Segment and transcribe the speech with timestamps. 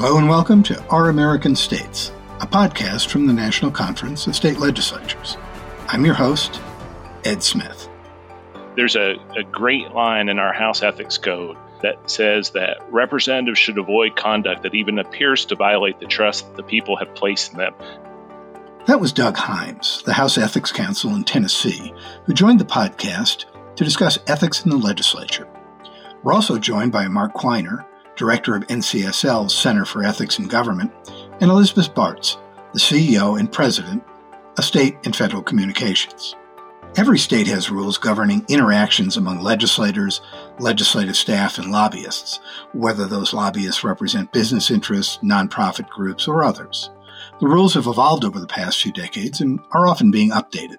[0.00, 4.58] Hello and welcome to Our American States, a podcast from the National Conference of State
[4.58, 5.36] Legislatures.
[5.88, 6.60] I'm your host,
[7.24, 7.88] Ed Smith.
[8.76, 13.76] There's a, a great line in our House Ethics Code that says that representatives should
[13.76, 17.58] avoid conduct that even appears to violate the trust that the people have placed in
[17.58, 17.74] them.
[18.86, 21.92] That was Doug Himes, the House Ethics Counsel in Tennessee,
[22.24, 25.48] who joined the podcast to discuss ethics in the legislature.
[26.22, 27.84] We're also joined by Mark Quiner,
[28.18, 30.92] Director of NCSL's Center for Ethics in Government,
[31.40, 32.36] and Elizabeth Bartz,
[32.72, 34.02] the CEO and President
[34.58, 36.34] of State and Federal Communications.
[36.96, 40.20] Every state has rules governing interactions among legislators,
[40.58, 42.40] legislative staff, and lobbyists,
[42.72, 46.90] whether those lobbyists represent business interests, nonprofit groups, or others.
[47.40, 50.78] The rules have evolved over the past few decades and are often being updated.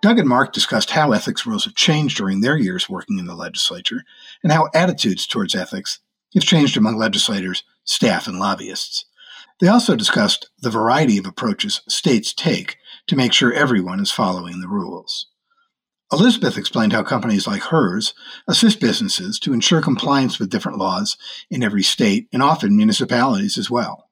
[0.00, 3.36] Doug and Mark discussed how ethics rules have changed during their years working in the
[3.36, 4.02] legislature
[4.42, 6.00] and how attitudes towards ethics
[6.40, 9.04] have changed among legislators, staff, and lobbyists.
[9.60, 14.60] They also discussed the variety of approaches states take to make sure everyone is following
[14.60, 15.26] the rules.
[16.12, 18.12] Elizabeth explained how companies like hers
[18.46, 21.16] assist businesses to ensure compliance with different laws
[21.50, 24.08] in every state and often municipalities as well.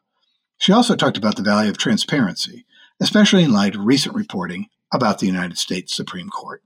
[0.57, 2.65] She also talked about the value of transparency,
[3.01, 6.63] especially in light of recent reporting about the United States Supreme Court.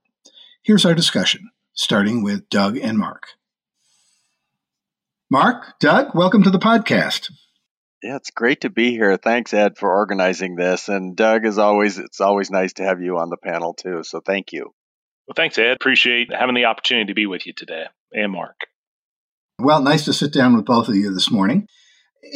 [0.62, 3.28] Here's our discussion, starting with Doug and Mark.
[5.34, 7.28] Mark, Doug, welcome to the podcast.
[8.04, 9.16] Yeah, it's great to be here.
[9.16, 10.88] Thanks, Ed, for organizing this.
[10.88, 14.04] And Doug, as always, it's always nice to have you on the panel too.
[14.04, 14.72] So thank you.
[15.26, 15.72] Well, thanks, Ed.
[15.72, 18.54] Appreciate having the opportunity to be with you today, and Mark.
[19.58, 21.66] Well, nice to sit down with both of you this morning.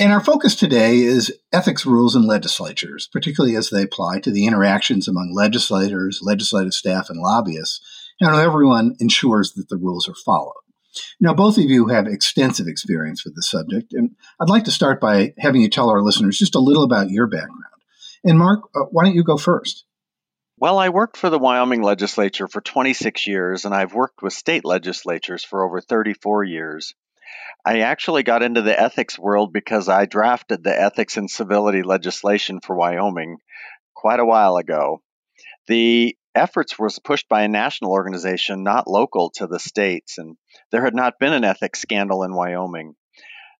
[0.00, 4.44] And our focus today is ethics rules in legislatures, particularly as they apply to the
[4.44, 7.80] interactions among legislators, legislative staff, and lobbyists,
[8.19, 10.64] and how everyone ensures that the rules are followed.
[11.20, 15.00] Now, both of you have extensive experience with the subject, and I'd like to start
[15.00, 17.64] by having you tell our listeners just a little about your background.
[18.25, 19.84] And Mark, uh, why don't you go first?
[20.60, 24.64] Well, I worked for the Wyoming legislature for 26 years, and I've worked with state
[24.64, 26.94] legislatures for over 34 years.
[27.64, 32.60] I actually got into the ethics world because I drafted the ethics and civility legislation
[32.60, 33.38] for Wyoming
[33.94, 35.00] quite a while ago.
[35.69, 40.37] The efforts was pushed by a national organization, not local to the states, and
[40.71, 42.94] there had not been an ethics scandal in Wyoming.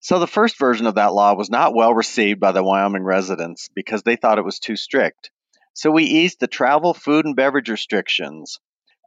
[0.01, 3.69] So the first version of that law was not well received by the Wyoming residents
[3.75, 5.31] because they thought it was too strict.
[5.75, 8.59] So we eased the travel, food, and beverage restrictions.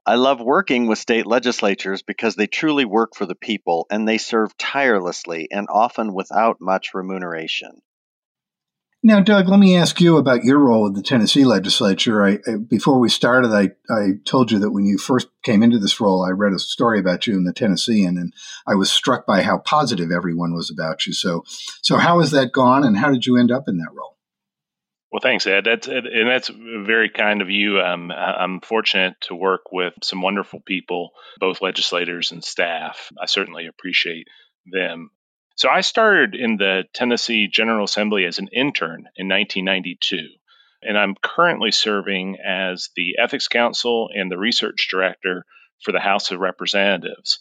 [0.06, 4.18] I love working with state legislatures because they truly work for the people and they
[4.18, 7.82] serve tirelessly and often without much remuneration.
[9.04, 12.24] Now, Doug, let me ask you about your role in the Tennessee legislature.
[12.24, 15.80] I, I, before we started, I, I told you that when you first came into
[15.80, 18.32] this role, I read a story about you in the Tennessean, and
[18.68, 21.14] I was struck by how positive everyone was about you.
[21.14, 21.44] So,
[21.82, 24.18] so how has that gone, and how did you end up in that role?
[25.12, 25.66] Well, thanks, Ed.
[25.66, 27.82] That's and that's very kind of you.
[27.82, 33.12] Um, I'm fortunate to work with some wonderful people, both legislators and staff.
[33.22, 34.28] I certainly appreciate
[34.72, 35.10] them.
[35.56, 40.30] So I started in the Tennessee General Assembly as an intern in 1992.
[40.84, 45.46] And I'm currently serving as the Ethics Counsel and the Research Director
[45.84, 47.40] for the House of Representatives.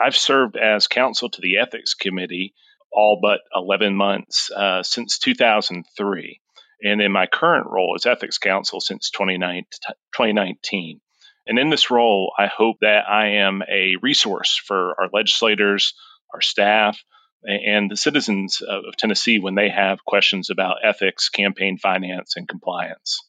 [0.00, 2.54] I've served as counsel to the Ethics Committee
[2.92, 6.40] all but 11 months uh, since 2003,
[6.82, 11.00] and in my current role as Ethics Counsel since 2019.
[11.46, 15.94] And in this role, I hope that I am a resource for our legislators,
[16.34, 17.00] our staff,
[17.44, 23.20] and the citizens of Tennessee when they have questions about ethics, campaign finance, and compliance.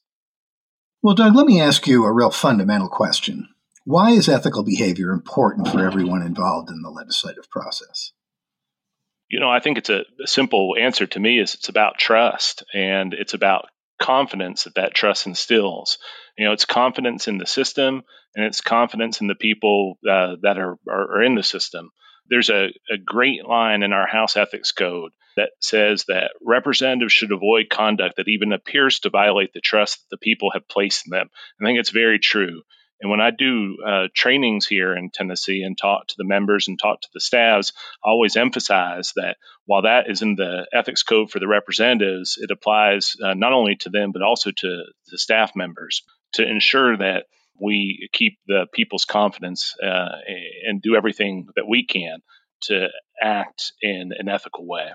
[1.01, 3.47] Well, Doug, let me ask you a real fundamental question.
[3.85, 8.11] Why is ethical behavior important for everyone involved in the legislative process?
[9.27, 12.63] You know, I think it's a, a simple answer to me is it's about trust
[12.73, 13.65] and it's about
[13.99, 15.97] confidence that that trust instills.
[16.37, 18.03] You know, it's confidence in the system
[18.35, 21.91] and it's confidence in the people uh, that are, are, are in the system
[22.31, 27.31] there's a, a great line in our House Ethics Code that says that representatives should
[27.31, 31.11] avoid conduct that even appears to violate the trust that the people have placed in
[31.11, 31.29] them.
[31.61, 32.63] I think it's very true.
[33.01, 36.79] And when I do uh, trainings here in Tennessee and talk to the members and
[36.79, 37.73] talk to the staffs,
[38.05, 42.51] I always emphasize that while that is in the ethics code for the representatives, it
[42.51, 46.03] applies uh, not only to them, but also to the staff members
[46.33, 47.25] to ensure that
[47.59, 50.15] we keep the people's confidence uh,
[50.67, 52.19] and do everything that we can
[52.63, 52.87] to
[53.21, 54.91] act in an ethical way.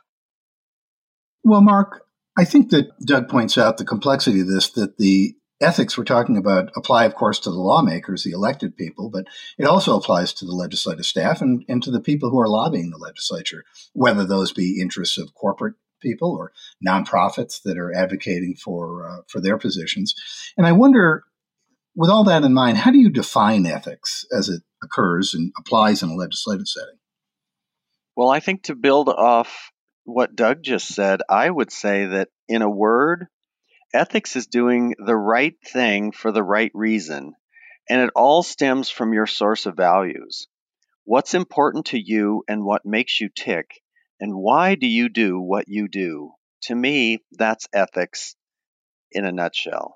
[1.45, 2.03] Well, Mark,
[2.37, 6.37] I think that Doug points out the complexity of this, that the ethics we're talking
[6.37, 9.27] about apply, of course, to the lawmakers, the elected people, but
[9.59, 12.91] it also applies to the legislative staff and, and to the people who are lobbying
[12.91, 16.53] the legislature, whether those be interests of corporate people or
[16.87, 20.15] nonprofits that are advocating for uh, for their positions.
[20.57, 21.25] And I wonder,
[21.97, 26.03] with all that in mind, how do you define ethics as it occurs and applies
[26.03, 26.99] in a legislative setting?
[28.15, 29.73] Well, I think to build off
[30.05, 33.27] what Doug just said, I would say that in a word,
[33.93, 37.33] ethics is doing the right thing for the right reason,
[37.89, 40.47] and it all stems from your source of values.
[41.05, 43.67] What's important to you and what makes you tick,
[44.21, 46.33] and why do you do what you do?
[46.65, 48.37] To me, that's ethics
[49.13, 49.96] in a nutshell.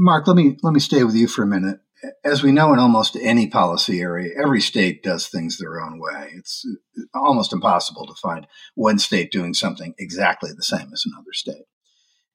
[0.00, 1.80] Mark, let me let me stay with you for a minute
[2.24, 6.30] as we know in almost any policy area, every state does things their own way.
[6.34, 6.66] It's
[6.98, 11.64] uh, almost impossible to find one state doing something exactly the same as another state.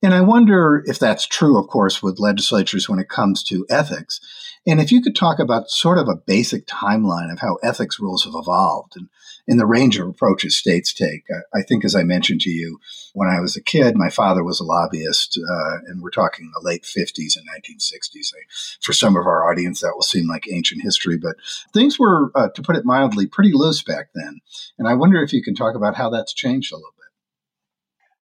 [0.06, 4.20] And I wonder if that's true, of course, with legislatures when it comes to ethics.
[4.68, 8.24] And if you could talk about sort of a basic timeline of how ethics rules
[8.24, 9.10] have evolved and
[9.48, 11.24] in the range of approaches states take.
[11.32, 12.80] I, I, think, as I mentioned to you,
[13.14, 16.68] when I was a kid, my father was a lobbyist, uh, and we're talking the
[16.68, 18.34] late 50s and 1960s.
[18.34, 18.46] I,
[18.82, 21.36] for some of our audience, that will seem like ancient history, but
[21.74, 24.42] things were, uh, to put it mildly, pretty loose back then.
[24.78, 26.95] And I wonder if you can talk about how that's changed a little bit.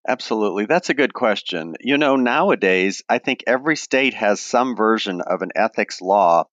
[0.06, 0.66] Absolutely.
[0.66, 1.74] That's a good question.
[1.80, 6.44] You know, nowadays, I think every state has some version of an ethics law.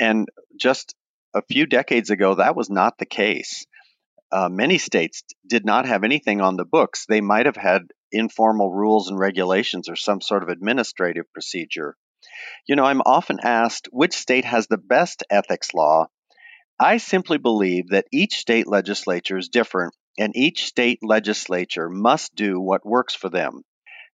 [0.00, 0.28] And
[0.58, 0.94] just
[1.34, 3.66] a few decades ago, that was not the case.
[4.32, 7.06] Uh, many states did not have anything on the books.
[7.06, 7.82] They might have had
[8.12, 11.96] informal rules and regulations or some sort of administrative procedure.
[12.66, 16.08] You know, I'm often asked which state has the best ethics law.
[16.78, 22.60] I simply believe that each state legislature is different and each state legislature must do
[22.60, 23.62] what works for them.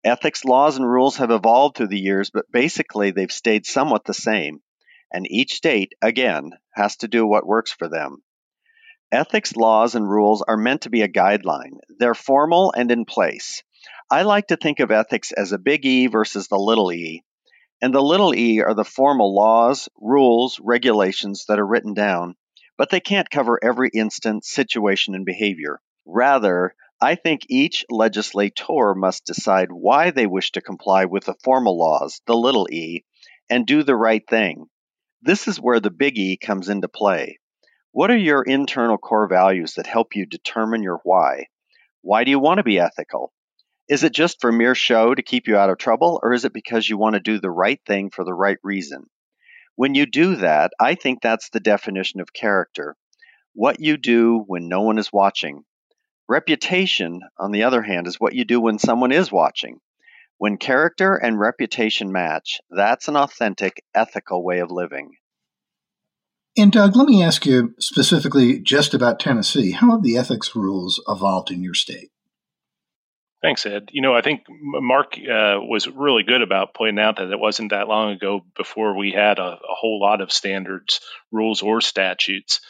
[0.03, 4.15] Ethics laws and rules have evolved through the years, but basically they've stayed somewhat the
[4.15, 4.61] same,
[5.13, 8.23] and each state, again, has to do what works for them.
[9.13, 11.79] Ethics laws and rules are meant to be a guideline.
[11.99, 13.63] They're formal and in place.
[14.11, 17.25] I like to think of ethics as a big E versus the little e.
[17.83, 22.37] And the little e are the formal laws, rules, regulations that are written down,
[22.79, 25.81] but they can't cover every instance, situation, and behavior.
[26.13, 31.79] Rather, I think each legislator must decide why they wish to comply with the formal
[31.79, 33.05] laws, the little e,
[33.49, 34.67] and do the right thing.
[35.23, 37.39] This is where the big E comes into play.
[37.93, 41.47] What are your internal core values that help you determine your why?
[42.03, 43.33] Why do you want to be ethical?
[43.89, 46.53] Is it just for mere show to keep you out of trouble, or is it
[46.53, 49.09] because you want to do the right thing for the right reason?
[49.77, 52.97] When you do that, I think that's the definition of character.
[53.53, 55.65] What you do when no one is watching,
[56.31, 59.81] Reputation, on the other hand, is what you do when someone is watching.
[60.39, 65.11] When character and reputation match, that's an authentic, ethical way of living.
[66.57, 69.73] And Doug, let me ask you specifically just about Tennessee.
[69.73, 72.13] How have the ethics rules evolved in your state?
[73.43, 73.89] Thanks, Ed.
[73.91, 77.73] You know, I think Mark uh, was really good about pointing out that it wasn't
[77.73, 81.01] that long ago before we had a, a whole lot of standards,
[81.33, 82.61] rules, or statutes.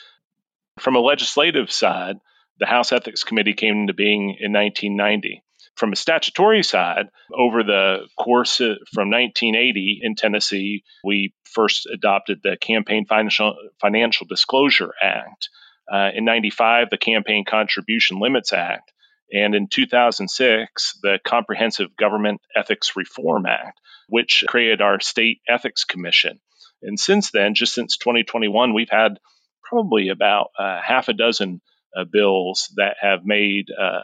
[0.79, 2.17] From a legislative side,
[2.61, 5.43] the House Ethics Committee came into being in 1990.
[5.77, 12.59] From a statutory side, over the course from 1980 in Tennessee, we first adopted the
[12.61, 15.49] Campaign Financial, Financial Disclosure Act.
[15.91, 18.93] Uh, in 95, the Campaign Contribution Limits Act.
[19.33, 26.41] And in 2006, the Comprehensive Government Ethics Reform Act, which created our State Ethics Commission.
[26.83, 29.19] And since then, just since 2021, we've had
[29.63, 31.61] probably about uh, half a dozen
[31.97, 34.01] uh, bills that have made uh,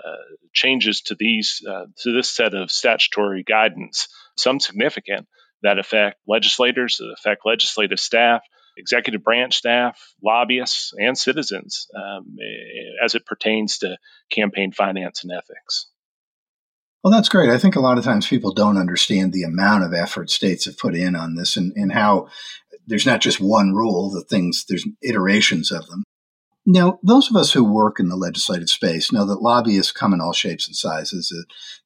[0.53, 5.27] changes to these uh, to this set of statutory guidance, some significant
[5.63, 8.43] that affect legislators, that affect legislative staff,
[8.77, 12.37] executive branch staff, lobbyists, and citizens um,
[13.03, 13.97] as it pertains to
[14.31, 15.89] campaign finance and ethics.
[17.03, 17.51] Well, that's great.
[17.51, 20.77] I think a lot of times people don't understand the amount of effort states have
[20.77, 22.29] put in on this and, and how
[22.87, 26.03] there's not just one rule, the things, there's iterations of them.
[26.67, 30.21] Now, those of us who work in the legislative space know that lobbyists come in
[30.21, 31.33] all shapes and sizes.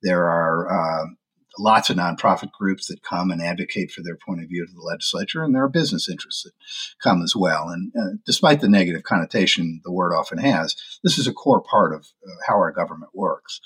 [0.03, 1.07] There are uh,
[1.59, 4.81] lots of nonprofit groups that come and advocate for their point of view to the
[4.81, 6.53] legislature, and there are business interests that
[7.03, 7.69] come as well.
[7.69, 11.93] And uh, despite the negative connotation the word often has, this is a core part
[11.93, 13.61] of uh, how our government works.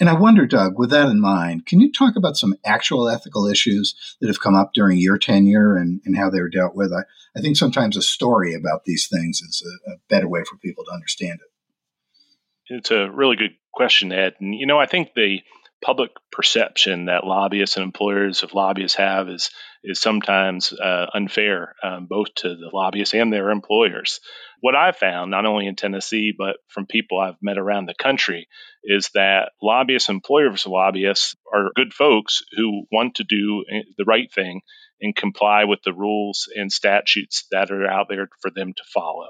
[0.00, 3.46] And I wonder, Doug, with that in mind, can you talk about some actual ethical
[3.46, 6.90] issues that have come up during your tenure and, and how they were dealt with?
[6.90, 7.02] I,
[7.36, 10.84] I think sometimes a story about these things is a, a better way for people
[10.86, 12.74] to understand it.
[12.74, 14.36] It's a really good question, Ed.
[14.40, 15.40] And, you know, I think the
[15.84, 19.50] public perception that lobbyists and employers of lobbyists have is
[19.82, 24.20] is sometimes uh, unfair, um, both to the lobbyists and their employers.
[24.60, 28.48] What I've found, not only in Tennessee, but from people I've met around the country,
[28.84, 33.64] is that lobbyists, employers of lobbyists are good folks who want to do
[33.96, 34.60] the right thing
[35.00, 39.28] and comply with the rules and statutes that are out there for them to follow.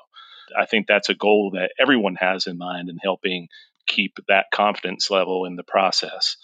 [0.59, 3.49] I think that's a goal that everyone has in mind in helping
[3.87, 6.37] keep that confidence level in the process.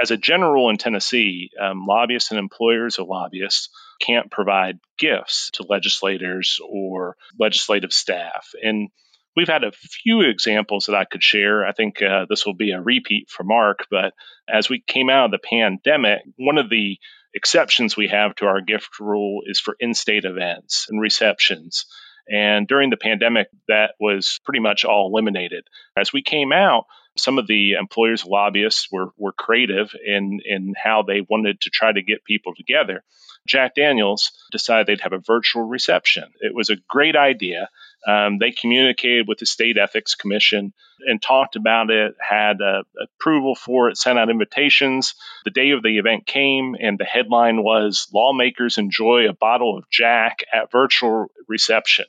[0.00, 3.68] As a general in Tennessee, um, lobbyists and employers of lobbyists
[4.00, 8.50] can't provide gifts to legislators or legislative staff.
[8.62, 8.90] And
[9.36, 11.66] we've had a few examples that I could share.
[11.66, 14.14] I think uh, this will be a repeat for Mark, but
[14.48, 16.98] as we came out of the pandemic, one of the
[17.34, 21.86] exceptions we have to our gift rule is for in state events and receptions.
[22.28, 25.64] And during the pandemic, that was pretty much all eliminated.
[25.96, 26.84] As we came out,
[27.16, 31.92] some of the employers lobbyists were, were creative in, in how they wanted to try
[31.92, 33.04] to get people together.
[33.46, 36.24] Jack Daniels decided they'd have a virtual reception.
[36.40, 37.68] It was a great idea.
[38.06, 40.72] Um, they communicated with the state ethics commission
[41.06, 45.14] and talked about it, had uh, approval for it, sent out invitations.
[45.44, 49.90] The day of the event came, and the headline was Lawmakers Enjoy a Bottle of
[49.90, 52.06] Jack at Virtual Reception.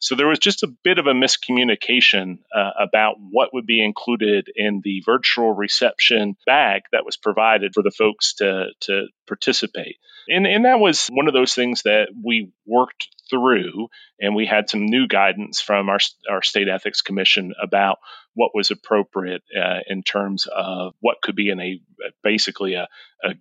[0.00, 4.48] So there was just a bit of a miscommunication uh, about what would be included
[4.54, 9.96] in the virtual reception bag that was provided for the folks to, to participate.
[10.28, 13.88] And, and that was one of those things that we worked through,
[14.20, 15.98] and we had some new guidance from our,
[16.30, 17.98] our state ethics commission about
[18.34, 21.80] what was appropriate uh, in terms of what could be in a
[22.22, 22.86] basically a,
[23.24, 23.34] a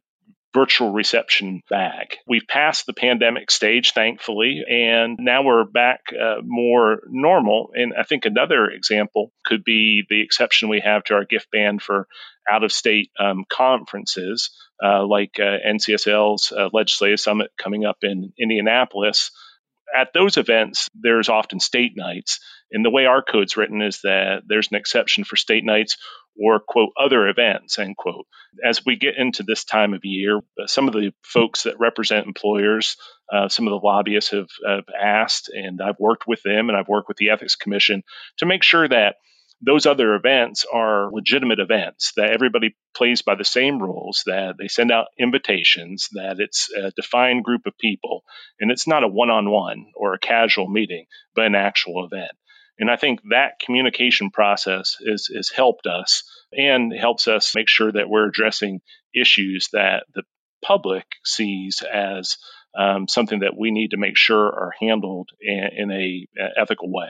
[0.57, 2.17] virtual reception bag.
[2.25, 7.69] We've passed the pandemic stage, thankfully, and now we're back uh, more normal.
[7.75, 11.77] And I think another example could be the exception we have to our gift ban
[11.77, 12.07] for
[12.49, 14.49] out of state um, conferences,
[14.83, 19.29] uh, like uh, NCSL's uh, Legislative Summit coming up in Indianapolis.
[19.95, 22.39] At those events, there's often state nights.
[22.71, 25.97] And the way our code's written is that there's an exception for state nights
[26.39, 28.27] or quote other events end quote.
[28.63, 32.97] As we get into this time of year some of the folks that represent employers
[33.31, 36.87] uh, some of the lobbyists have, have, asked and i've worked with them and i've
[36.87, 38.03] worked with the ethics commission
[38.37, 39.15] to make sure that
[39.61, 44.67] those other events are legitimate events that everybody plays by the same rules that they
[44.67, 48.23] send out invitations that it's a defined group of people.
[48.59, 51.05] And it's not a one-on-one or a casual meeting
[51.35, 52.31] but an actual event
[52.79, 57.91] and I think that communication process is, has helped us and helps us make sure
[57.91, 58.81] that we're addressing
[59.13, 60.23] issues that the
[60.63, 62.37] public sees as
[62.77, 66.91] um, something that we need to make sure are handled in, in a, a ethical
[66.91, 67.07] way.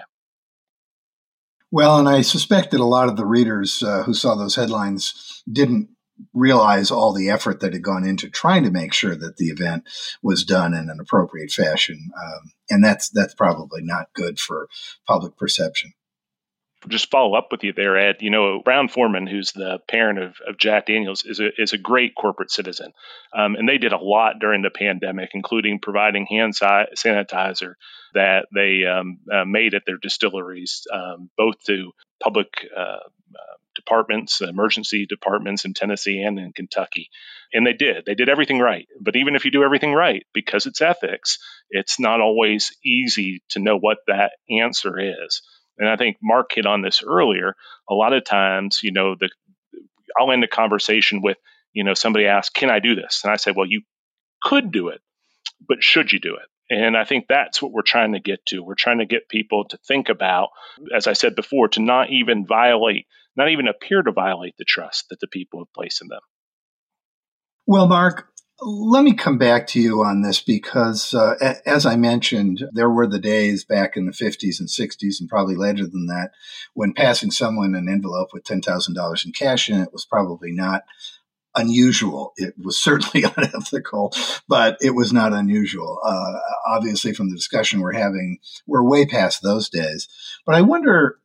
[1.70, 5.44] Well, and I suspect that a lot of the readers uh, who saw those headlines
[5.52, 5.90] didn't
[6.34, 9.84] realize all the effort that had gone into trying to make sure that the event
[10.22, 14.68] was done in an appropriate fashion, um, and that's that's probably not good for
[15.08, 15.94] public perception.
[16.88, 18.18] Just follow up with you there, Ed.
[18.22, 22.14] You know, Brown-Forman, who's the parent of, of Jack Daniels, is a, is a great
[22.16, 22.94] corporate citizen.
[23.34, 27.74] Um, and they did a lot during the pandemic, including providing hand sanitizer
[28.14, 34.42] that they um, uh, made at their distilleries, um, both to public uh, uh, departments,
[34.42, 37.10] emergency departments in Tennessee and in Kentucky.
[37.54, 38.04] And they did.
[38.06, 38.88] They did everything right.
[39.00, 43.60] But even if you do everything right, because it's ethics, it's not always easy to
[43.60, 45.42] know what that answer is.
[45.78, 47.56] And I think Mark hit on this earlier.
[47.90, 49.30] A lot of times, you know, the
[50.20, 51.38] I'll end a conversation with,
[51.74, 53.84] you know, somebody asks, "Can I do this?" And I say, "Well, you
[54.42, 55.02] could do it,
[55.68, 58.64] but should you do it?" And I think that's what we're trying to get to.
[58.64, 60.50] We're trying to get people to think about,
[60.94, 65.10] as I said before, to not even violate, not even appear to violate the trust
[65.10, 66.22] that the people have placed in them.
[67.65, 68.29] Well, Mark,
[68.60, 73.06] let me come back to you on this because, uh, as I mentioned, there were
[73.06, 76.32] the days back in the 50s and 60s, and probably later than that,
[76.74, 80.84] when passing someone an envelope with $10,000 in cash in it was probably not
[81.58, 82.34] unusual.
[82.38, 84.14] It was certainly unethical,
[84.48, 86.00] but it was not unusual.
[86.04, 90.08] Uh, obviously, from the discussion we're having, we're way past those days.
[90.46, 91.20] But I wonder,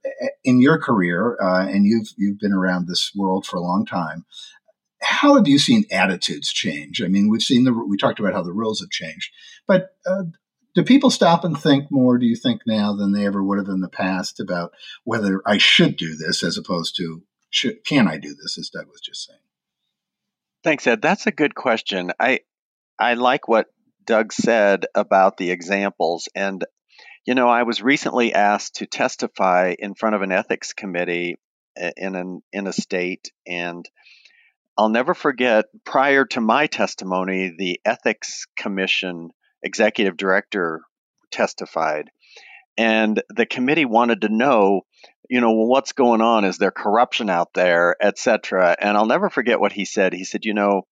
[0.45, 4.25] in your career, uh, and you've you've been around this world for a long time,
[5.03, 7.03] how have you seen attitudes change?
[7.03, 9.31] I mean, we've seen the we talked about how the rules have changed,
[9.67, 10.25] but uh,
[10.75, 12.19] do people stop and think more?
[12.19, 14.73] Do you think now than they ever would have in the past about
[15.05, 18.87] whether I should do this as opposed to should, can I do this, as Doug
[18.89, 19.39] was just saying?
[20.65, 21.03] Thanks, Ed.
[21.03, 22.13] That's a good question.
[22.21, 22.41] I
[22.99, 23.67] I like what
[24.05, 26.29] Doug said about the examples.
[26.35, 26.65] And,
[27.27, 31.37] you know, I was recently asked to testify in front of an ethics committee
[31.77, 33.89] eh, in an in a state and
[34.79, 39.31] I'll never forget prior to my testimony the ethics commission
[39.63, 40.81] executive director
[41.31, 42.11] testified
[42.77, 44.83] And the committee wanted to know,
[45.29, 46.45] you know, well, what's going on?
[46.45, 48.77] Is there corruption out there, et cetera?
[48.79, 50.13] And I'll never forget what he said.
[50.13, 50.83] He said, you know,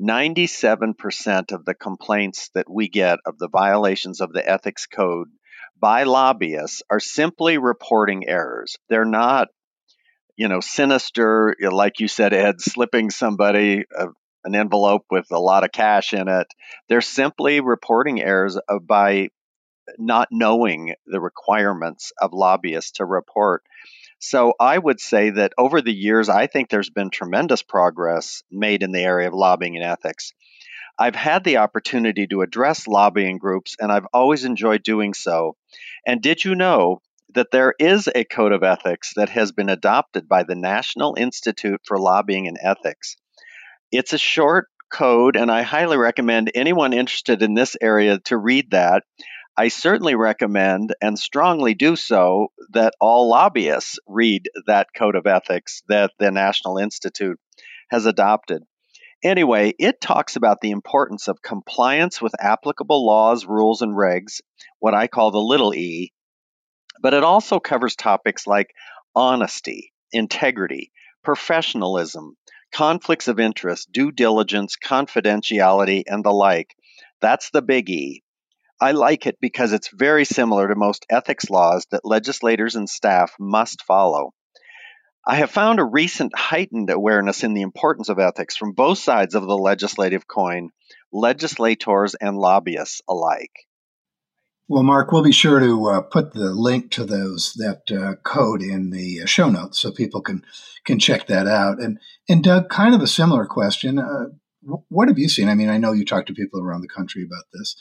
[0.00, 5.28] 97% of the complaints that we get of the violations of the ethics code
[5.80, 8.76] by lobbyists are simply reporting errors.
[8.88, 9.48] They're not,
[10.36, 14.08] you know, sinister, like you said, Ed, slipping somebody a,
[14.44, 16.46] an envelope with a lot of cash in it.
[16.88, 19.28] They're simply reporting errors uh, by
[19.98, 23.62] not knowing the requirements of lobbyists to report.
[24.18, 28.82] So I would say that over the years, I think there's been tremendous progress made
[28.82, 30.34] in the area of lobbying and ethics.
[30.98, 35.56] I've had the opportunity to address lobbying groups, and I've always enjoyed doing so.
[36.06, 37.00] And did you know
[37.34, 41.80] that there is a code of ethics that has been adopted by the National Institute
[41.86, 43.16] for Lobbying and Ethics?
[43.90, 48.72] It's a short code, and I highly recommend anyone interested in this area to read
[48.72, 49.04] that.
[49.56, 55.82] I certainly recommend and strongly do so that all lobbyists read that code of ethics
[55.88, 57.38] that the National Institute
[57.90, 58.62] has adopted.
[59.22, 64.40] Anyway, it talks about the importance of compliance with applicable laws, rules, and regs,
[64.78, 66.12] what I call the little e,
[67.02, 68.72] but it also covers topics like
[69.14, 70.90] honesty, integrity,
[71.22, 72.36] professionalism,
[72.72, 76.74] conflicts of interest, due diligence, confidentiality, and the like.
[77.20, 78.22] That's the big E.
[78.80, 83.34] I like it because it's very similar to most ethics laws that legislators and staff
[83.38, 84.32] must follow.
[85.26, 89.34] I have found a recent heightened awareness in the importance of ethics from both sides
[89.34, 90.70] of the legislative coin,
[91.12, 93.52] legislators and lobbyists alike.
[94.66, 98.62] Well, Mark, we'll be sure to uh, put the link to those that uh, code
[98.62, 100.44] in the uh, show notes so people can
[100.84, 101.82] can check that out.
[101.82, 103.98] And and Doug, kind of a similar question.
[103.98, 104.26] Uh,
[104.62, 105.48] what have you seen?
[105.48, 107.76] I mean, I know you talk to people around the country about this.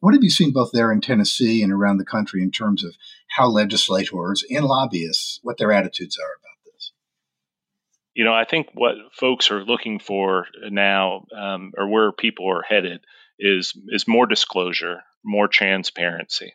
[0.00, 2.94] What have you seen both there in Tennessee and around the country in terms of
[3.28, 6.92] how legislators and lobbyists, what their attitudes are about this?
[8.14, 12.62] You know, I think what folks are looking for now, um, or where people are
[12.62, 13.00] headed,
[13.38, 16.52] is is more disclosure, more transparency,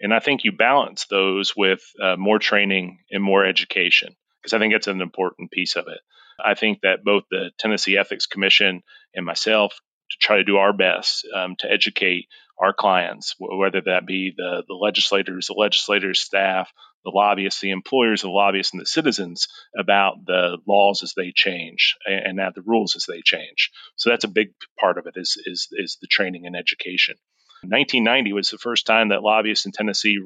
[0.00, 4.58] and I think you balance those with uh, more training and more education because I
[4.58, 6.00] think it's an important piece of it.
[6.44, 8.82] I think that both the Tennessee Ethics Commission
[9.14, 9.78] and myself
[10.10, 14.62] to try to do our best um, to educate our clients, whether that be the,
[14.66, 16.72] the legislators, the legislators' staff,
[17.04, 21.96] the lobbyists, the employers, the lobbyists, and the citizens about the laws as they change
[22.06, 23.70] and, and the rules as they change.
[23.96, 24.48] So that's a big
[24.80, 27.16] part of it is, is, is the training and education.
[27.62, 30.18] 1990 was the first time that lobbyists in Tennessee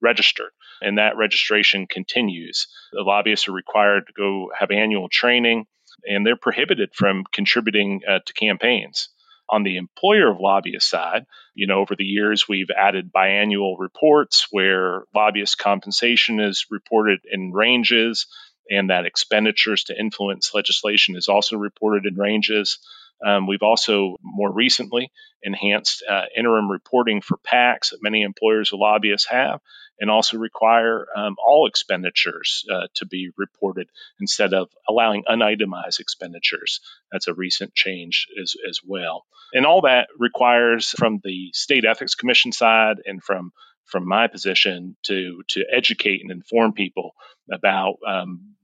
[0.00, 2.68] registered, and that registration continues.
[2.92, 5.66] The lobbyists are required to go have annual training,
[6.04, 9.08] and they're prohibited from contributing uh, to campaigns.
[9.50, 14.46] On the employer of lobbyist side, you know, over the years we've added biannual reports
[14.50, 18.26] where lobbyist compensation is reported in ranges
[18.70, 22.78] and that expenditures to influence legislation is also reported in ranges.
[23.24, 25.10] Um, we've also more recently
[25.42, 29.60] enhanced uh, interim reporting for PACs that many employers or lobbyists have,
[30.00, 33.88] and also require um, all expenditures uh, to be reported
[34.20, 36.80] instead of allowing unitemized expenditures.
[37.10, 39.24] That's a recent change as, as well.
[39.52, 43.52] And all that requires from the State Ethics Commission side and from
[43.86, 47.14] from my position to to educate and inform people
[47.50, 48.54] about um,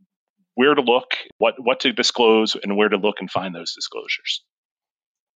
[0.55, 4.43] where to look, what what to disclose, and where to look and find those disclosures.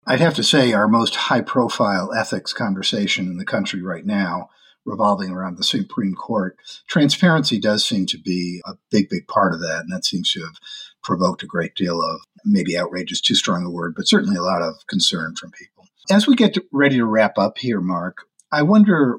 [0.06, 4.48] I'd have to say our most high profile ethics conversation in the country right now
[4.88, 6.56] revolving around the Supreme Court.
[6.88, 10.40] Transparency does seem to be a big, big part of that, and that seems to
[10.40, 10.54] have
[11.02, 14.42] provoked a great deal of maybe outrage is too strong a word, but certainly a
[14.42, 15.84] lot of concern from people.
[16.10, 18.18] As we get to, ready to wrap up here, Mark,
[18.50, 19.18] I wonder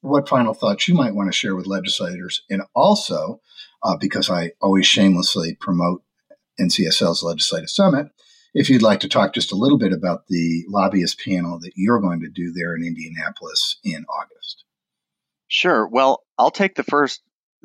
[0.00, 3.40] what final thoughts you might want to share with legislators, and also
[3.84, 6.02] uh, because I always shamelessly promote
[6.58, 8.08] NCSL's Legislative Summit,
[8.54, 12.00] if you'd like to talk just a little bit about the lobbyist panel that you're
[12.00, 14.64] going to do there in Indianapolis in August.
[15.48, 15.86] Sure.
[15.86, 17.20] Well, I'll take the first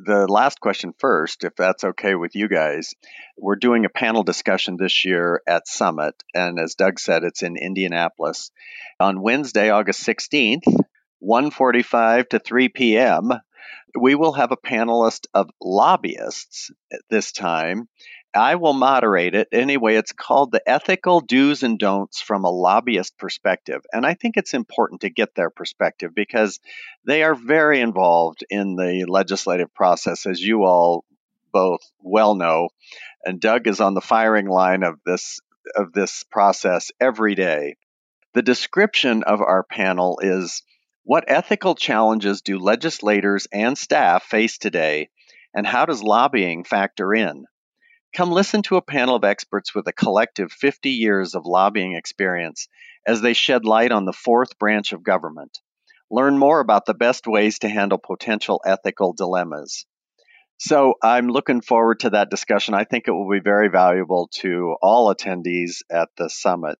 [0.05, 2.93] the last question first, if that's okay with you guys.
[3.37, 7.57] We're doing a panel discussion this year at Summit, and as Doug said, it's in
[7.57, 8.51] Indianapolis
[8.99, 10.63] on Wednesday, August 16th,
[11.21, 13.31] 1:45 to 3 p.m.
[13.99, 16.71] We will have a panelist of lobbyists
[17.09, 17.87] this time.
[18.33, 19.47] I will moderate it.
[19.51, 23.81] Anyway, it's called the Ethical Do's and Don'ts from a Lobbyist Perspective.
[23.91, 26.59] And I think it's important to get their perspective because
[27.05, 31.05] they are very involved in the legislative process, as you all
[31.51, 32.69] both well know.
[33.25, 35.39] And Doug is on the firing line of this
[35.75, 37.75] of this process every day.
[38.33, 40.63] The description of our panel is
[41.09, 45.09] What ethical challenges do legislators and staff face today,
[45.55, 47.45] and how does lobbying factor in?
[48.15, 52.67] Come listen to a panel of experts with a collective 50 years of lobbying experience
[53.07, 55.57] as they shed light on the fourth branch of government.
[56.11, 59.87] Learn more about the best ways to handle potential ethical dilemmas.
[60.59, 62.75] So I'm looking forward to that discussion.
[62.75, 66.77] I think it will be very valuable to all attendees at the summit.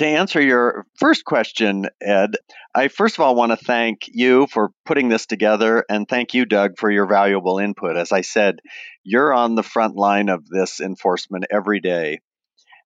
[0.00, 2.36] To answer your first question, Ed,
[2.74, 6.46] I first of all want to thank you for putting this together and thank you,
[6.46, 7.98] Doug, for your valuable input.
[7.98, 8.60] As I said,
[9.04, 12.20] you're on the front line of this enforcement every day.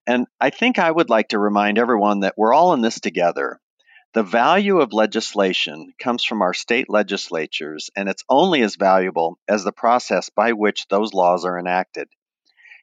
[0.09, 3.61] And I think I would like to remind everyone that we're all in this together.
[4.15, 9.63] The value of legislation comes from our state legislatures, and it's only as valuable as
[9.63, 12.09] the process by which those laws are enacted.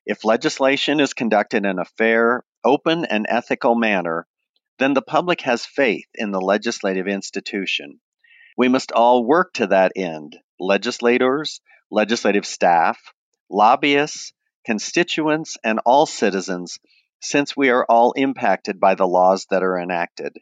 [0.06, 4.28] If legislation is conducted in a fair, open, and ethical manner,
[4.80, 8.00] then the public has faith in the legislative institution.
[8.58, 13.00] We must all work to that end legislators, legislative staff,
[13.50, 14.34] lobbyists,
[14.66, 16.80] constituents, and all citizens,
[17.20, 20.38] since we are all impacted by the laws that are enacted.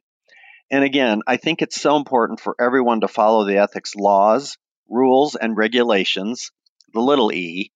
[0.71, 5.35] And again, I think it's so important for everyone to follow the ethics laws, rules,
[5.35, 6.51] and regulations,
[6.93, 7.71] the little e,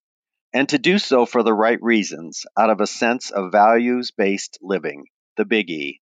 [0.54, 4.60] and to do so for the right reasons out of a sense of values based
[4.62, 5.06] living,
[5.38, 6.02] the big E.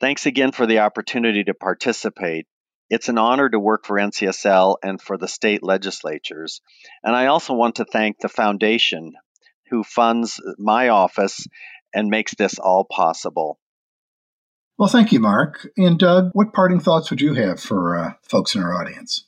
[0.00, 2.46] Thanks again for the opportunity to participate.
[2.90, 6.60] It's an honor to work for NCSL and for the state legislatures.
[7.02, 9.14] And I also want to thank the foundation
[9.70, 11.46] who funds my office
[11.94, 13.58] and makes this all possible.
[14.76, 15.68] Well, thank you, Mark.
[15.76, 19.24] And Doug, what parting thoughts would you have for uh, folks in our audience?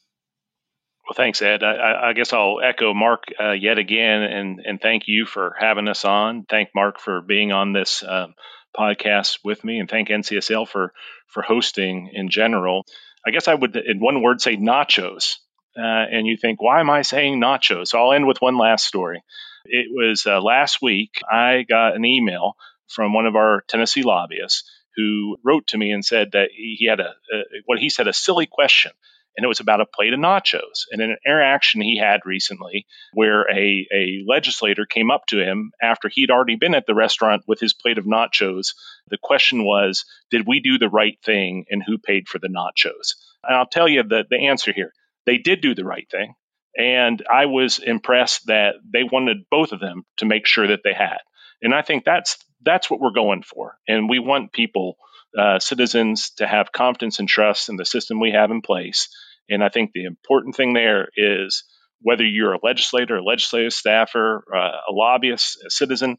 [1.06, 1.62] Well, thanks, Ed.
[1.62, 5.86] I, I guess I'll echo Mark uh, yet again and, and thank you for having
[5.86, 6.44] us on.
[6.48, 8.34] Thank Mark for being on this um,
[8.76, 10.92] podcast with me, and thank NCSL for
[11.28, 12.86] for hosting in general.
[13.26, 15.34] I guess I would, in one word, say nachos.
[15.78, 17.88] Uh, and you think, why am I saying nachos?
[17.88, 19.22] So I'll end with one last story.
[19.64, 21.20] It was uh, last week.
[21.30, 22.54] I got an email
[22.88, 27.00] from one of our Tennessee lobbyists who wrote to me and said that he had
[27.00, 28.92] a, a what he said a silly question
[29.36, 30.84] and it was about a plate of nachos.
[30.90, 35.72] And in an interaction he had recently where a, a legislator came up to him
[35.80, 38.74] after he'd already been at the restaurant with his plate of nachos.
[39.08, 43.14] The question was did we do the right thing and who paid for the nachos?
[43.44, 44.92] And i'll tell you the, the answer here.
[45.26, 46.34] They did do the right thing.
[46.78, 50.94] And i was impressed that they wanted both of them to make sure that they
[50.94, 51.18] had.
[51.62, 53.78] And i think that's that's what we're going for.
[53.88, 54.96] And we want people,
[55.38, 59.08] uh, citizens, to have confidence and trust in the system we have in place.
[59.48, 61.64] And I think the important thing there is
[62.00, 66.16] whether you're a legislator, a legislative staffer, uh, a lobbyist, a citizen,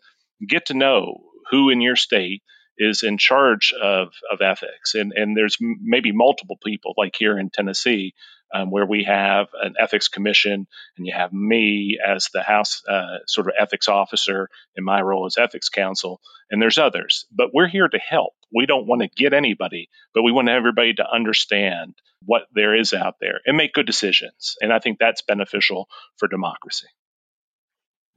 [0.47, 1.17] get to know
[1.51, 2.41] who in your state
[2.77, 4.93] is in charge of, of ethics.
[4.93, 8.13] And, and there's m- maybe multiple people, like here in Tennessee,
[8.53, 13.17] um, where we have an ethics commission, and you have me as the House uh,
[13.27, 17.25] sort of ethics officer in my role as ethics counsel, and there's others.
[17.31, 18.33] But we're here to help.
[18.53, 22.93] We don't want to get anybody, but we want everybody to understand what there is
[22.93, 24.55] out there and make good decisions.
[24.61, 26.87] And I think that's beneficial for democracy.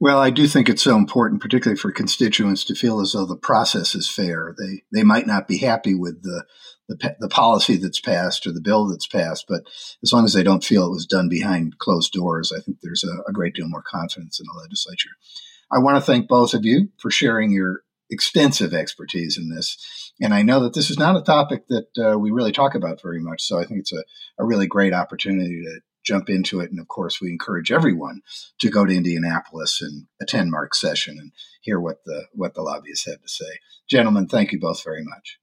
[0.01, 3.35] Well, I do think it's so important, particularly for constituents, to feel as though the
[3.35, 4.55] process is fair.
[4.57, 6.43] They they might not be happy with the
[6.89, 9.61] the, the policy that's passed or the bill that's passed, but
[10.01, 13.03] as long as they don't feel it was done behind closed doors, I think there's
[13.03, 15.11] a, a great deal more confidence in the legislature.
[15.71, 19.77] I want to thank both of you for sharing your extensive expertise in this.
[20.19, 23.01] And I know that this is not a topic that uh, we really talk about
[23.03, 23.43] very much.
[23.43, 24.03] So I think it's a,
[24.39, 26.71] a really great opportunity to jump into it.
[26.71, 28.21] And of course, we encourage everyone
[28.59, 33.05] to go to Indianapolis and attend Mark's session and hear what the what the lobbyists
[33.05, 33.59] had to say.
[33.89, 35.39] Gentlemen, thank you both very much.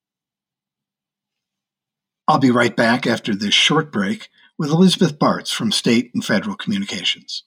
[2.27, 6.57] I'll be right back after this short break with Elizabeth Bartz from State and Federal
[6.57, 7.45] Communications.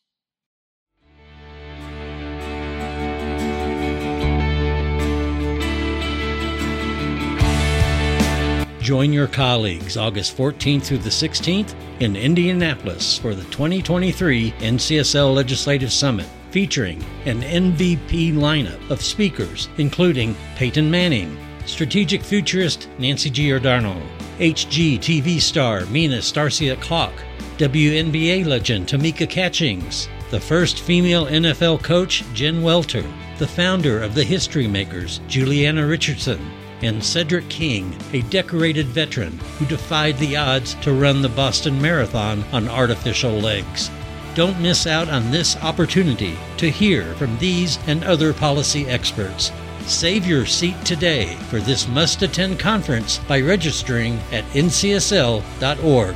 [8.91, 15.93] Join your colleagues August 14th through the 16th in Indianapolis for the 2023 NCSL Legislative
[15.93, 23.95] Summit, featuring an MVP lineup of speakers, including Peyton Manning, strategic futurist Nancy Giordano,
[24.39, 27.13] HGTV star Mina Starsiak Klock,
[27.59, 33.05] WNBA legend Tamika Catchings, the first female NFL coach Jen Welter,
[33.37, 36.45] the founder of the History Makers Julieanna Richardson,
[36.81, 42.43] and Cedric King, a decorated veteran who defied the odds to run the Boston Marathon
[42.51, 43.89] on artificial legs.
[44.35, 49.51] Don't miss out on this opportunity to hear from these and other policy experts
[49.87, 56.15] Save your seat today for this must attend conference by registering at ncsl.org.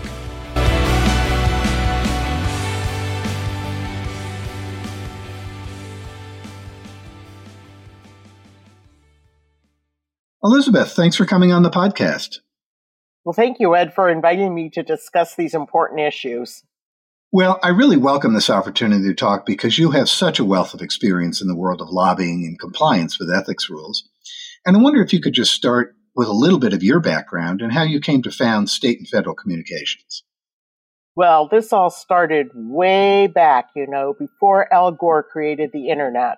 [10.45, 12.37] Elizabeth, thanks for coming on the podcast.
[13.23, 16.61] Well, thank you, Ed, for inviting me to discuss these important issues.
[17.31, 20.83] Well, I really welcome this opportunity to talk because you have such a wealth of
[20.83, 24.07] experience in the world of lobbying and compliance with ethics rules.
[24.67, 27.63] And I wonder if you could just start with a little bit of your background
[27.63, 30.23] and how you came to found state and federal communications.
[31.15, 36.37] Well, this all started way back, you know, before Al Gore created the internet.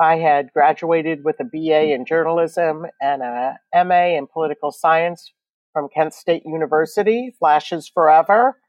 [0.00, 5.32] I had graduated with a BA in journalism and a MA in political science
[5.72, 8.60] from Kent State University, Flashes Forever.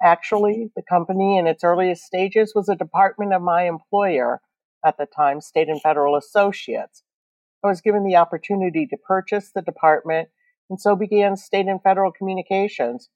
[0.00, 4.40] Actually, the company in its earliest stages was a department of my employer
[4.84, 7.02] at the time, State and Federal Associates.
[7.64, 10.28] I was given the opportunity to purchase the department
[10.70, 13.08] and so began State and Federal Communications.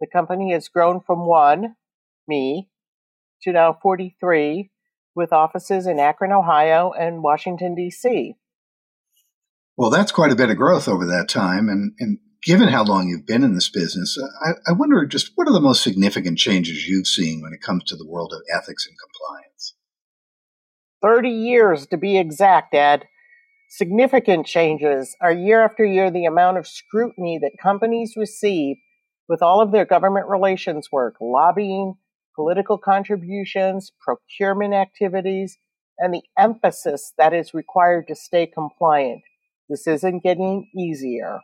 [0.00, 1.74] The company has grown from one,
[2.28, 2.68] me,
[3.42, 4.70] to now 43
[5.14, 8.34] with offices in Akron, Ohio, and Washington, D.C.
[9.76, 11.68] Well, that's quite a bit of growth over that time.
[11.68, 15.48] And, and given how long you've been in this business, I, I, wonder just what
[15.48, 18.86] are the most significant changes you've seen when it comes to the world of ethics
[18.86, 19.74] and compliance?
[21.02, 23.06] 30 years to be exact, Ed.
[23.70, 28.76] Significant changes are year after year the amount of scrutiny that companies receive
[29.28, 31.94] with all of their government relations work, lobbying,
[32.40, 35.58] political contributions, procurement activities,
[35.98, 39.20] and the emphasis that is required to stay compliant.
[39.68, 41.40] This isn't getting easier.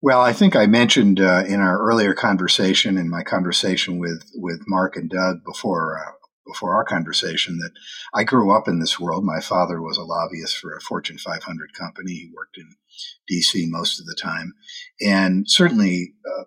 [0.00, 4.60] Well, I think I mentioned uh, in our earlier conversation, in my conversation with, with
[4.68, 6.12] Mark and Doug before uh,
[6.46, 7.72] before our conversation, that
[8.14, 9.24] I grew up in this world.
[9.24, 12.12] My father was a lobbyist for a Fortune 500 company.
[12.12, 12.68] He worked in
[13.26, 13.66] D.C.
[13.68, 14.52] most of the time,
[15.00, 16.44] and certainly uh,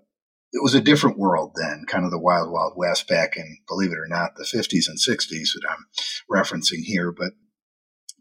[0.52, 3.92] it was a different world then, kind of the wild, wild west back in, believe
[3.92, 5.86] it or not, the 50s and 60s that I'm
[6.32, 7.12] referencing here.
[7.12, 7.34] But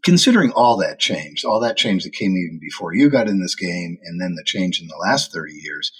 [0.03, 3.55] considering all that change, all that change that came even before you got in this
[3.55, 5.91] game, and then the change in the last 30 years,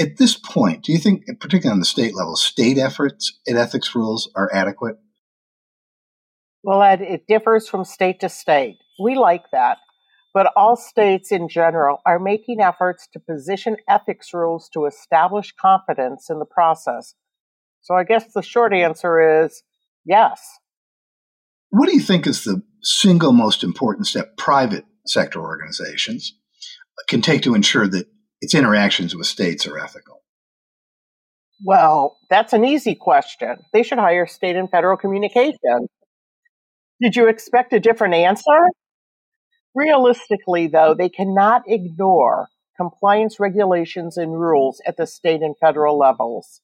[0.00, 3.94] at this point, do you think, particularly on the state level, state efforts at ethics
[3.94, 4.96] rules are adequate?
[6.64, 8.78] Well, Ed, it differs from state to state.
[8.98, 9.78] We like that
[10.34, 16.28] but all states in general are making efforts to position ethics rules to establish confidence
[16.28, 17.14] in the process.
[17.80, 19.62] So I guess the short answer is
[20.04, 20.42] yes.
[21.70, 26.34] What do you think is the single most important step private sector organizations
[27.08, 28.06] can take to ensure that
[28.40, 30.22] its interactions with states are ethical?
[31.64, 33.56] Well, that's an easy question.
[33.72, 35.88] They should hire state and federal communications.
[37.00, 38.68] Did you expect a different answer?
[39.74, 46.60] Realistically, though, they cannot ignore compliance regulations and rules at the state and federal levels.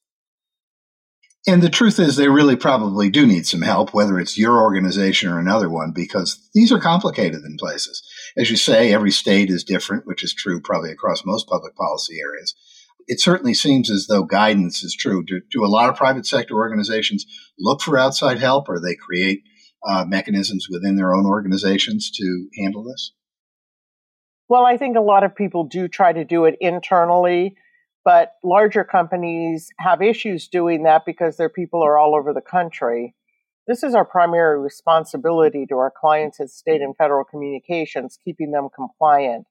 [1.47, 5.31] And the truth is, they really probably do need some help, whether it's your organization
[5.31, 8.03] or another one, because these are complicated in places.
[8.37, 12.17] As you say, every state is different, which is true probably across most public policy
[12.19, 12.53] areas.
[13.07, 15.23] It certainly seems as though guidance is true.
[15.25, 17.25] Do, do a lot of private sector organizations
[17.57, 19.41] look for outside help or they create
[19.87, 23.13] uh, mechanisms within their own organizations to handle this?
[24.47, 27.55] Well, I think a lot of people do try to do it internally,
[28.03, 33.15] but larger companies have issues doing that because their people are all over the country.
[33.67, 38.67] This is our primary responsibility to our clients at state and federal communications, keeping them
[38.75, 39.45] compliant.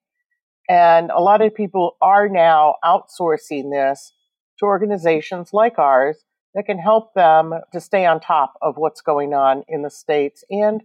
[0.69, 4.13] And a lot of people are now outsourcing this
[4.59, 6.19] to organizations like ours
[6.55, 10.45] that can help them to stay on top of what's going on in the states
[10.51, 10.83] and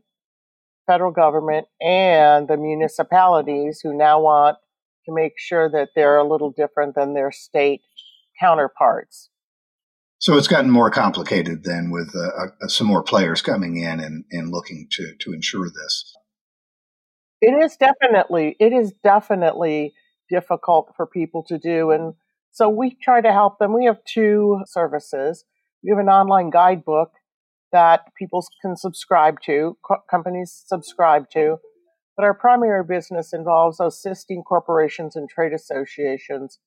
[0.85, 4.57] federal government and the municipalities who now want
[5.05, 7.81] to make sure that they're a little different than their state
[8.39, 9.29] counterparts.
[10.19, 14.25] So it's gotten more complicated then with uh, uh, some more players coming in and,
[14.31, 16.15] and looking to, to ensure this.
[17.41, 19.93] It is definitely, it is definitely
[20.29, 21.91] difficult for people to do.
[21.91, 22.13] And
[22.51, 23.73] so we try to help them.
[23.73, 25.43] We have two services.
[25.85, 27.11] We have an online guidebook
[27.71, 31.57] that people can subscribe to, co- companies subscribe to.
[32.17, 36.57] But our primary business involves assisting corporations and trade associations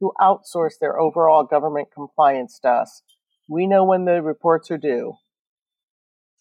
[0.00, 3.02] who outsource their overall government compliance to us.
[3.48, 5.14] We know when the reports are due.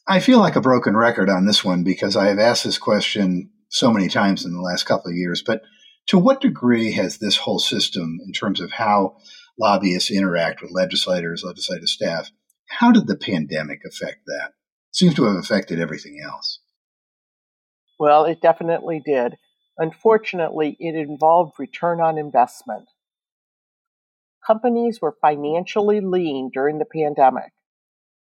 [0.07, 3.51] I feel like a broken record on this one because I have asked this question
[3.69, 5.43] so many times in the last couple of years.
[5.45, 5.61] But
[6.07, 9.17] to what degree has this whole system, in terms of how
[9.59, 12.31] lobbyists interact with legislators, legislative staff.
[12.67, 14.47] How did the pandemic affect that?
[14.47, 16.59] It seems to have affected everything else.
[17.99, 19.37] Well, it definitely did.
[19.77, 22.89] Unfortunately, it involved return on investment.
[24.45, 27.53] Companies were financially lean during the pandemic.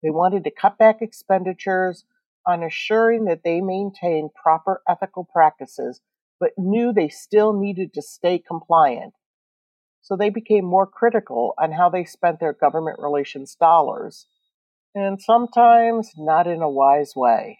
[0.03, 2.05] They wanted to cut back expenditures
[2.45, 6.01] on assuring that they maintained proper ethical practices,
[6.39, 9.13] but knew they still needed to stay compliant.
[10.03, 14.27] So they became more critical on how they spent their government relations dollars,
[14.93, 17.59] and sometimes not in a wise way.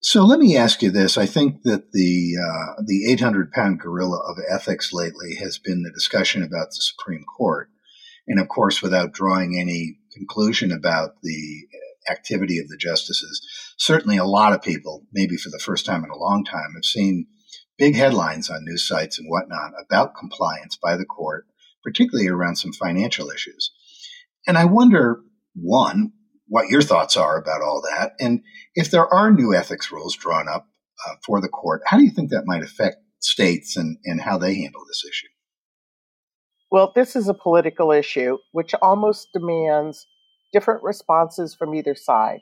[0.00, 4.18] So let me ask you this: I think that the uh, the 800 pound gorilla
[4.18, 7.68] of ethics lately has been the discussion about the Supreme Court,
[8.26, 11.66] and of course, without drawing any conclusion about the
[12.10, 13.46] activity of the justices,
[13.76, 16.84] certainly a lot of people, maybe for the first time in a long time, have
[16.84, 17.26] seen
[17.78, 21.46] big headlines on news sites and whatnot about compliance by the court,
[21.82, 23.70] particularly around some financial issues.
[24.46, 25.20] And I wonder,
[25.54, 26.12] one,
[26.48, 28.12] what your thoughts are about all that.
[28.18, 28.42] And
[28.74, 30.66] if there are new ethics rules drawn up
[31.06, 34.38] uh, for the court, how do you think that might affect states and, and how
[34.38, 35.28] they handle this issue?
[36.70, 40.06] Well, this is a political issue which almost demands
[40.52, 42.40] different responses from either side.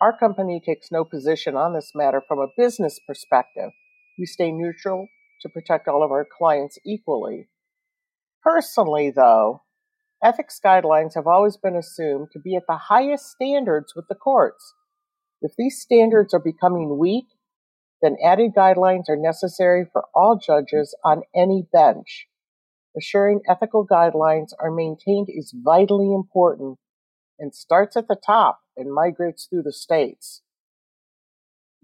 [0.00, 3.70] Our company takes no position on this matter from a business perspective.
[4.20, 5.08] We stay neutral
[5.40, 7.48] to protect all of our clients equally.
[8.44, 9.62] Personally, though,
[10.22, 14.74] Ethics guidelines have always been assumed to be at the highest standards with the courts.
[15.40, 17.24] If these standards are becoming weak,
[18.02, 22.26] then added guidelines are necessary for all judges on any bench.
[22.94, 26.78] Assuring ethical guidelines are maintained is vitally important
[27.38, 30.42] and starts at the top and migrates through the states.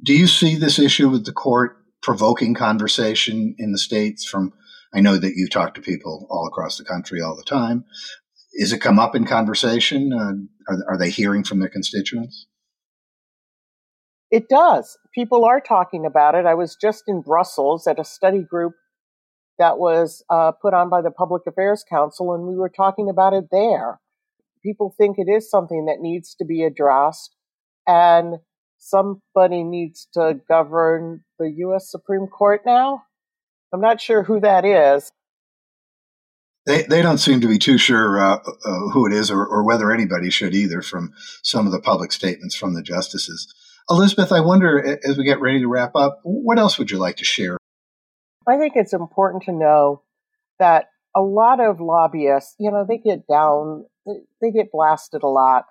[0.03, 4.53] Do you see this issue with the court provoking conversation in the states from
[4.95, 7.85] I know that you talk to people all across the country all the time,
[8.53, 10.12] is it come up in conversation?
[10.12, 12.47] Uh, are, are they hearing from their constituents?
[14.31, 14.97] It does.
[15.12, 16.47] People are talking about it.
[16.47, 18.75] I was just in Brussels at a study group
[19.59, 23.35] that was uh, put on by the Public Affairs Council, and we were talking about
[23.35, 23.99] it there.
[24.62, 27.35] People think it is something that needs to be addressed,
[27.85, 28.37] and
[28.78, 31.90] somebody needs to govern the U.S.
[31.90, 33.02] Supreme Court now.
[33.72, 35.10] I'm not sure who that is
[36.66, 39.64] they, they don't seem to be too sure uh, uh, who it is or, or,
[39.64, 41.12] whether anybody should either from
[41.42, 43.52] some of the public statements from the justices.
[43.88, 47.16] Elizabeth, I wonder as we get ready to wrap up, what else would you like
[47.18, 47.56] to share?
[48.46, 50.02] I think it's important to know
[50.58, 53.86] that a lot of lobbyists, you know, they get down,
[54.40, 55.66] they get blasted a lot.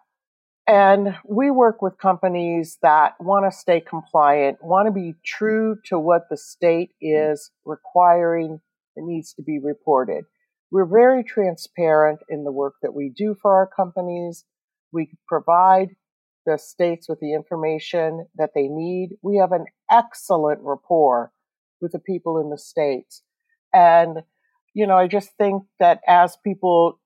[0.68, 6.00] And we work with companies that want to stay compliant, want to be true to
[6.00, 8.62] what the state is requiring
[8.96, 10.26] that needs to be reported.
[10.72, 14.44] We're very transparent in the work that we do for our companies.
[14.92, 15.90] We provide
[16.48, 19.18] the states with the information that they need.
[19.22, 21.32] We have an excellent rapport
[21.80, 23.22] with the people in the states.
[23.72, 24.24] And,
[24.74, 27.00] you know, I just think that as people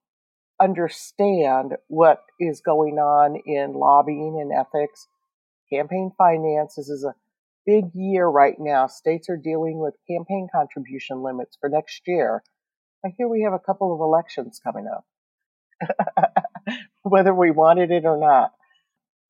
[0.60, 5.06] understand what is going on in lobbying and ethics,
[5.72, 7.14] campaign finances is a
[7.66, 8.86] big year right now.
[8.86, 12.42] States are dealing with campaign contribution limits for next year.
[13.04, 15.06] I hear we have a couple of elections coming up,
[17.02, 18.52] whether we wanted it or not.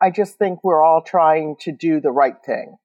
[0.00, 2.76] I just think we're all trying to do the right thing.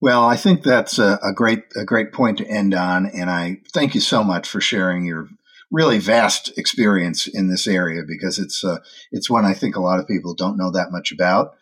[0.00, 3.58] Well, I think that's a, a, great a great point to end on, and I
[3.72, 5.28] thank you so much for sharing your
[5.74, 8.78] really vast experience in this area because it's uh,
[9.10, 11.54] it's one I think a lot of people don't know that much about.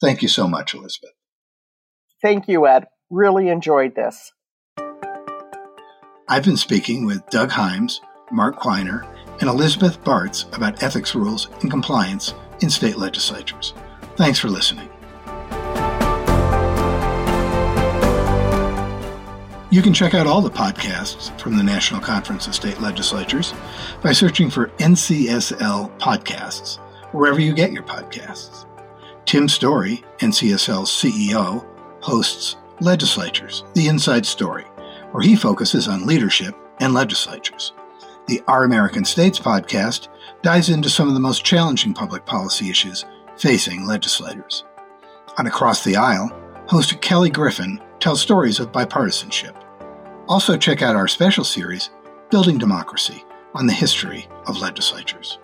[0.00, 1.12] Thank you so much, Elizabeth.
[2.22, 2.86] Thank you, Ed.
[3.10, 4.32] Really enjoyed this.
[6.28, 9.06] I've been speaking with Doug Himes, Mark Quiner,
[9.40, 13.74] and Elizabeth Bartz about ethics rules and compliance in state legislatures.
[14.16, 14.88] Thanks for listening.
[19.76, 23.52] You can check out all the podcasts from the National Conference of State Legislatures
[24.02, 26.78] by searching for NCSL Podcasts,
[27.12, 28.64] wherever you get your podcasts.
[29.26, 31.62] Tim Storey, NCSL's CEO,
[32.00, 34.64] hosts Legislatures, the Inside Story
[35.10, 37.74] where he focuses on leadership and legislatures.
[38.28, 40.08] The Our American States podcast
[40.40, 43.04] dives into some of the most challenging public policy issues
[43.36, 44.64] facing legislators.
[45.36, 46.32] On Across the Aisle,
[46.66, 49.64] host Kelly Griffin tells stories of bipartisanship.
[50.28, 51.90] Also, check out our special series,
[52.30, 53.24] Building Democracy,
[53.54, 55.38] on the history of legislatures.